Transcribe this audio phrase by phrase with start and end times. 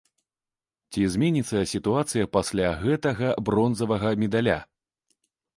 [0.93, 4.57] Ці зменіцца сітуацыя пасля гэтага бронзавага медаля?